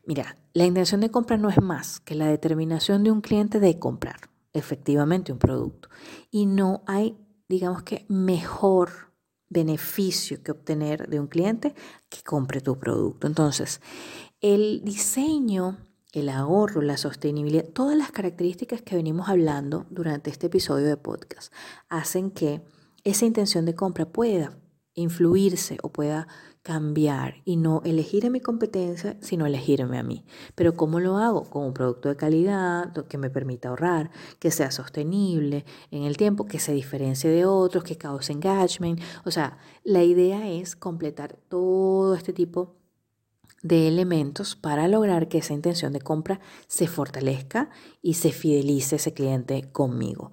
Mira, 0.05 0.37
la 0.53 0.65
intención 0.65 1.01
de 1.01 1.11
compra 1.11 1.37
no 1.37 1.49
es 1.49 1.61
más 1.61 1.99
que 1.99 2.15
la 2.15 2.27
determinación 2.27 3.03
de 3.03 3.11
un 3.11 3.21
cliente 3.21 3.59
de 3.59 3.77
comprar 3.77 4.29
efectivamente 4.53 5.31
un 5.31 5.39
producto. 5.39 5.89
Y 6.31 6.45
no 6.45 6.83
hay, 6.87 7.17
digamos 7.49 7.83
que, 7.83 8.05
mejor 8.07 9.09
beneficio 9.49 10.41
que 10.43 10.51
obtener 10.51 11.09
de 11.09 11.19
un 11.19 11.27
cliente 11.27 11.73
que 12.07 12.21
compre 12.23 12.61
tu 12.61 12.77
producto. 12.77 13.27
Entonces, 13.27 13.81
el 14.39 14.83
diseño, 14.83 15.77
el 16.13 16.29
ahorro, 16.29 16.81
la 16.81 16.97
sostenibilidad, 16.97 17.65
todas 17.65 17.97
las 17.97 18.11
características 18.11 18.81
que 18.81 18.95
venimos 18.95 19.27
hablando 19.27 19.87
durante 19.89 20.29
este 20.29 20.47
episodio 20.47 20.85
de 20.85 20.97
podcast 20.97 21.51
hacen 21.89 22.31
que 22.31 22.61
esa 23.03 23.25
intención 23.25 23.65
de 23.65 23.75
compra 23.75 24.05
pueda 24.05 24.57
influirse 24.93 25.77
o 25.81 25.91
pueda 25.91 26.27
cambiar 26.61 27.35
y 27.45 27.55
no 27.55 27.81
elegir 27.85 28.25
a 28.25 28.29
mi 28.29 28.41
competencia, 28.41 29.17
sino 29.21 29.45
elegirme 29.45 29.97
a 29.97 30.03
mí. 30.03 30.25
Pero 30.55 30.75
¿cómo 30.75 30.99
lo 30.99 31.17
hago? 31.17 31.49
Con 31.49 31.63
un 31.65 31.73
producto 31.73 32.09
de 32.09 32.15
calidad 32.15 32.93
que 33.07 33.17
me 33.17 33.29
permita 33.29 33.69
ahorrar, 33.69 34.11
que 34.39 34.51
sea 34.51 34.71
sostenible 34.71 35.65
en 35.91 36.03
el 36.03 36.17
tiempo, 36.17 36.45
que 36.45 36.59
se 36.59 36.73
diferencie 36.73 37.29
de 37.29 37.45
otros, 37.45 37.83
que 37.83 37.97
cause 37.97 38.31
engagement. 38.31 38.99
O 39.25 39.31
sea, 39.31 39.57
la 39.83 40.03
idea 40.03 40.49
es 40.49 40.75
completar 40.75 41.37
todo 41.47 42.13
este 42.13 42.33
tipo 42.33 42.75
de 43.61 43.87
elementos 43.87 44.55
para 44.55 44.87
lograr 44.87 45.27
que 45.27 45.39
esa 45.39 45.53
intención 45.53 45.91
de 45.93 46.01
compra 46.01 46.39
se 46.67 46.87
fortalezca 46.87 47.69
y 48.01 48.13
se 48.13 48.31
fidelice 48.31 48.97
ese 48.97 49.13
cliente 49.13 49.69
conmigo. 49.71 50.31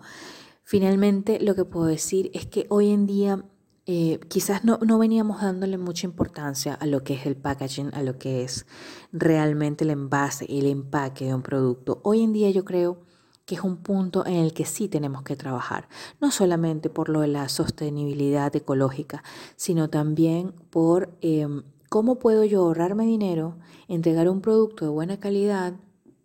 Finalmente, 0.63 1.39
lo 1.41 1.55
que 1.55 1.65
puedo 1.65 1.87
decir 1.87 2.31
es 2.35 2.47
que 2.47 2.67
hoy 2.71 2.91
en 2.91 3.07
día 3.07 3.45
eh, 3.87 4.19
quizás 4.29 4.65
no, 4.65 4.79
no, 4.85 4.99
veníamos 4.99 5.41
dándole 5.41 5.79
mucha 5.79 6.07
importancia 6.07 6.75
a 6.75 6.87
lo 6.87 7.05
que 7.05 7.15
es 7.15 7.25
el 7.25 7.37
packaging, 7.37 7.95
a 7.95 8.03
lo 8.03 8.19
que 8.19 8.43
es 8.43 8.67
realmente 9.13 9.85
el 9.85 9.91
envase 9.91 10.45
el 10.49 10.67
empaque 10.67 11.27
de 11.27 11.35
un 11.35 11.43
producto. 11.43 12.01
Hoy 12.03 12.23
en 12.23 12.33
día 12.33 12.51
yo 12.51 12.65
creo 12.65 12.99
que 13.45 13.55
es 13.55 13.61
un 13.61 13.77
punto 13.77 14.27
en 14.27 14.35
el 14.35 14.53
que 14.53 14.65
sí 14.65 14.89
tenemos 14.89 15.23
que 15.23 15.37
trabajar, 15.37 15.89
no 16.21 16.33
solamente 16.33 16.91
por 16.91 17.09
lo 17.09 17.21
de 17.21 17.29
la 17.29 17.49
sostenibilidad 17.49 18.55
ecológica, 18.57 19.23
sino 19.55 19.89
también 19.89 20.53
por 20.71 21.17
em, 21.21 21.63
cómo 21.89 22.19
puedo 22.19 22.43
yo 22.43 22.63
ahorrarme 22.63 23.07
dinero, 23.07 23.57
entregar 23.87 24.29
un 24.29 24.41
producto 24.41 24.85
de 24.85 24.91
buena 24.91 25.21
calidad, 25.21 25.75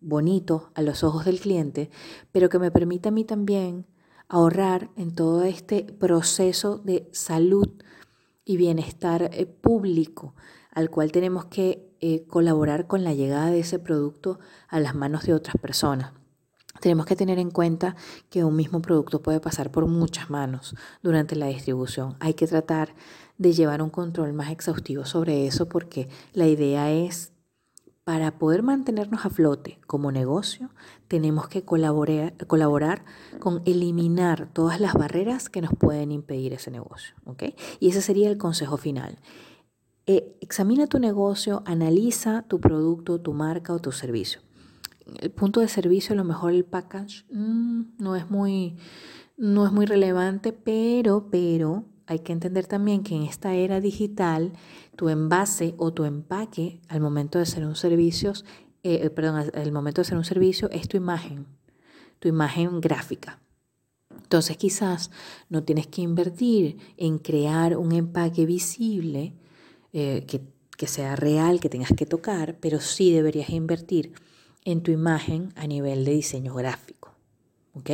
bonito 0.02 0.72
a 0.74 0.82
los 0.82 1.04
ojos 1.04 1.26
del 1.26 1.40
cliente, 1.40 1.92
pero 2.32 2.50
que 2.50 2.58
me 2.58 2.72
permita 2.72 3.10
a 3.10 3.12
mí 3.12 3.24
también 3.24 3.86
ahorrar 4.32 4.90
en 4.96 5.14
todo 5.14 5.44
este 5.44 5.84
proceso 5.84 6.78
de 6.78 7.10
salud 7.12 7.68
y 8.46 8.56
bienestar 8.56 9.30
eh, 9.34 9.46
público 9.46 10.36
al 10.72 10.90
cual 10.90 11.12
tenemos 11.12 11.46
que 11.46 11.94
eh, 12.00 12.24
colaborar 12.28 12.88
con 12.88 13.04
la 13.04 13.14
llegada 13.14 13.52
de 13.52 13.60
ese 13.60 13.78
producto 13.78 14.40
a 14.70 14.80
las 14.80 14.96
manos 14.96 15.24
de 15.24 15.34
otras 15.34 15.58
personas. 15.58 16.14
tenemos 16.80 17.06
que 17.06 17.18
tener 17.18 17.40
en 17.40 17.52
cuenta 17.52 17.98
que 18.30 18.46
un 18.46 18.56
mismo 18.56 18.82
producto 18.82 19.22
puede 19.22 19.42
pasar 19.42 19.70
por 19.70 19.86
muchas 19.86 20.30
manos 20.30 20.76
durante 21.04 21.36
la 21.36 21.48
distribución. 21.48 22.16
Hay 22.22 22.34
que 22.34 22.48
tratar 22.48 22.96
de 23.38 23.52
llevar 23.52 23.82
un 23.82 23.90
control 23.90 24.32
más 24.32 24.50
exhaustivo 24.50 25.04
sobre 25.04 25.46
eso 25.46 25.68
porque 25.68 26.08
la 26.32 26.48
idea 26.48 26.90
es, 26.90 27.31
para 28.04 28.40
poder 28.40 28.64
mantenernos 28.64 29.26
a 29.26 29.30
flote 29.30 29.80
como 29.88 30.12
negocio, 30.12 30.70
tenemos 31.08 31.48
que 31.48 31.64
colaborar, 31.64 32.36
colaborar 32.48 33.06
con 33.40 33.62
eliminar 33.66 34.50
todas 34.52 34.80
las 34.80 34.94
barreras 34.94 35.50
que 35.50 35.62
nos 35.62 35.72
pueden 35.76 36.12
impedir 36.12 36.54
ese 36.54 36.72
negocio. 36.72 37.16
Y 37.80 37.90
ese 37.90 38.02
sería 38.02 38.30
el 38.30 38.38
consejo 38.38 38.78
final. 38.78 39.20
Eh, 40.08 40.38
examina 40.42 40.88
tu 40.88 41.00
negocio, 41.00 41.62
analiza 41.66 42.44
tu 42.48 42.60
producto, 42.60 43.22
tu 43.22 43.34
marca 43.34 43.74
o 43.74 43.80
tu 43.80 43.92
servicio 43.92 44.42
el 45.20 45.32
punto 45.32 45.60
de 45.60 45.68
servicio, 45.68 46.14
a 46.14 46.18
lo 46.18 46.24
mejor 46.24 46.54
el 46.54 46.66
package 46.66 47.26
mm, 47.32 47.82
no, 47.98 48.16
es 48.16 48.30
muy, 48.30 48.78
no 49.38 49.66
es 49.66 49.72
muy 49.72 49.86
relevante, 49.86 50.54
pero, 50.54 51.28
pero 51.30 51.86
hay 52.08 52.20
que 52.20 52.34
entender 52.34 52.68
también 52.68 53.04
que 53.04 53.16
en 53.16 53.24
esta 53.24 53.54
era 53.54 53.80
digital, 53.80 54.54
tu 54.96 55.10
envase 55.10 55.76
o 55.78 55.94
tu 55.94 56.06
empaque 56.06 56.80
al 56.88 57.02
momento 57.02 57.38
de 57.38 57.44
hacer 57.44 57.66
un 57.66 57.76
servicio, 57.76 58.34
eh, 58.84 59.10
perdón, 59.10 59.52
al 59.54 59.72
momento 59.72 60.02
de 60.02 60.08
hacer 60.08 60.18
un 60.18 60.26
servicio 60.26 60.70
es 60.72 60.88
tu 60.88 60.98
imagen, 60.98 61.48
tu 62.20 62.28
imagen 62.28 62.82
gráfica. 62.82 63.40
Entonces 64.16 64.58
quizás 64.58 65.12
no 65.50 65.64
tienes 65.64 65.88
que 65.88 66.02
invertir 66.02 66.78
en 66.98 67.18
crear 67.20 67.78
un 67.78 67.92
empaque 67.92 68.46
visible 68.46 69.34
eh, 69.94 70.26
que, 70.28 70.42
que 70.78 70.88
sea 70.88 71.16
real, 71.16 71.60
que 71.60 71.70
tengas 71.70 71.92
que 71.96 72.06
tocar, 72.06 72.58
pero 72.60 72.80
sí 72.80 73.12
deberías 73.12 73.50
invertir 73.50 74.14
en 74.64 74.84
tu 74.84 74.92
imagen 74.92 75.54
a 75.56 75.68
nivel 75.68 76.06
de 76.06 76.14
diseño 76.14 76.54
gráfico. 76.54 77.01
¿Ok? 77.74 77.90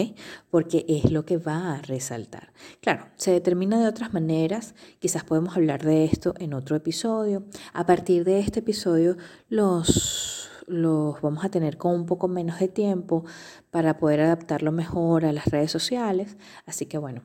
Porque 0.50 0.86
es 0.88 1.12
lo 1.12 1.24
que 1.26 1.38
va 1.38 1.76
a 1.76 1.82
resaltar. 1.82 2.52
Claro, 2.82 3.08
se 3.16 3.32
determina 3.32 3.80
de 3.80 3.88
otras 3.88 4.12
maneras, 4.12 4.74
quizás 5.00 5.24
podemos 5.24 5.56
hablar 5.56 5.84
de 5.84 6.06
esto 6.06 6.34
en 6.40 6.54
otro 6.54 6.76
episodio. 6.76 7.46
A 7.74 7.86
partir 7.86 8.24
de 8.24 8.40
este 8.40 8.60
episodio 8.60 9.18
los, 9.50 10.50
los 10.66 11.22
vamos 11.22 11.46
a 11.46 11.50
tener 11.50 11.78
con 11.78 11.94
un 11.94 12.06
poco 12.08 12.28
menos 12.28 12.60
de 12.60 12.70
tiempo 12.70 13.24
para 13.70 13.98
poder 14.00 14.22
adaptarlo 14.22 14.72
mejor 14.72 15.26
a 15.26 15.32
las 15.32 15.46
redes 15.46 15.72
sociales. 15.72 16.38
Así 16.66 16.88
que 16.88 16.98
bueno, 16.98 17.22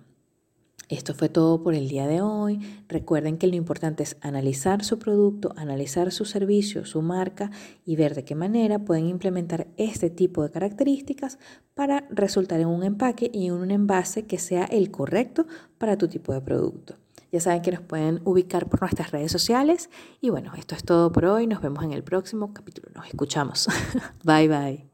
esto 0.89 1.15
fue 1.15 1.29
todo 1.29 1.63
por 1.63 1.75
el 1.75 1.89
día 1.89 2.07
de 2.07 2.21
hoy. 2.21 2.61
Recuerden 2.89 3.39
que 3.39 3.47
lo 3.47 3.57
importante 3.57 4.03
es 4.03 4.17
analizar 4.21 4.85
su 4.85 4.99
producto, 4.99 5.53
analizar 5.57 6.13
su 6.13 6.25
servicio, 6.25 6.85
su 6.85 7.03
marca 7.03 7.51
y 7.85 7.97
ver 7.97 8.15
de 8.15 8.25
qué 8.25 8.35
manera 8.35 8.79
pueden 8.79 9.07
implementar 9.07 9.69
este 9.77 10.11
tipo 10.11 10.43
de 10.43 10.51
características 10.51 11.39
para 11.75 12.07
resultar 12.11 12.61
en 12.61 12.69
un 12.69 12.83
empaque 12.83 13.31
y 13.33 13.47
en 13.47 13.55
un 13.55 13.71
envase 13.71 14.27
que 14.27 14.39
sea 14.39 14.65
el 14.65 14.91
correcto 14.91 15.47
para 15.79 15.97
tu 15.97 16.09
tipo 16.09 16.33
de 16.33 16.41
producto. 16.41 16.97
Ya 17.33 17.41
saben 17.41 17.63
que 17.63 17.73
nos 17.73 17.81
pueden 17.81 18.21
ubicar 18.25 18.69
por 18.69 18.83
nuestras 18.83 19.11
redes 19.11 19.33
sociales. 19.33 19.89
Y 20.21 20.29
bueno, 20.29 20.53
esto 20.57 20.75
es 20.75 20.85
todo 20.85 21.11
por 21.11 21.25
hoy. 21.25 21.47
Nos 21.47 21.63
vemos 21.63 21.83
en 21.83 21.93
el 21.93 22.05
próximo 22.05 22.53
capítulo. 22.53 22.89
Nos 22.95 23.07
escuchamos. 23.07 23.69
bye 24.25 24.49
bye. 24.49 24.87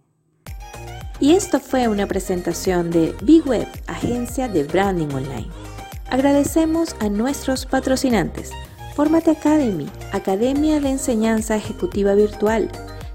Y 1.21 1.33
esto 1.33 1.59
fue 1.59 1.89
una 1.89 2.07
presentación 2.07 2.93
de 2.93 3.13
Big 3.23 3.45
Web, 3.45 3.67
agencia 3.89 4.49
de 4.49 4.63
branding 4.63 5.13
online. 5.13 5.49
Agradecemos 6.11 6.97
a 7.01 7.11
nuestros 7.11 7.67
patrocinantes. 7.67 8.51
Fórmate 8.95 9.31
Academy, 9.31 9.87
Academia 10.13 10.81
de 10.81 10.89
Enseñanza 10.91 11.57
Ejecutiva 11.57 12.15
Virtual. 12.15 12.71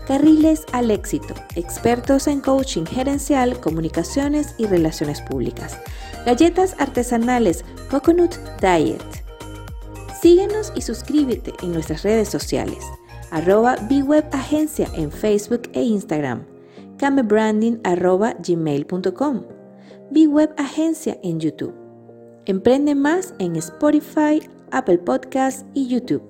Carriles 0.08 0.66
al 0.74 0.92
éxito, 0.92 1.34
expertos 1.56 2.28
en 2.28 2.40
coaching 2.40 2.86
gerencial, 2.86 3.60
comunicaciones 3.60 4.54
y 4.60 4.68
relaciones 4.68 5.22
públicas. 5.22 5.80
Galletas 6.26 6.76
artesanales 6.78 7.66
Coconut 7.90 8.36
Diet. 8.62 9.02
Síguenos 10.22 10.72
y 10.76 10.82
suscríbete 10.82 11.54
en 11.64 11.74
nuestras 11.74 12.04
redes 12.04 12.30
sociales. 12.30 12.84
Arroba 13.32 13.76
Agencia 14.32 14.88
en 14.96 15.12
Facebook 15.12 15.64
e 15.74 15.82
Instagram. 15.82 16.46
Camebranding 16.98 17.82
arroba 17.84 18.36
gmail.com. 18.40 19.44
Agencia 20.58 21.18
en 21.24 21.40
YouTube. 21.40 21.82
Emprende 22.46 22.96
más 22.96 23.34
en 23.40 23.56
Spotify, 23.56 24.42
Apple 24.72 24.98
Podcasts 24.98 25.64
y 25.74 25.88
YouTube. 25.88 26.24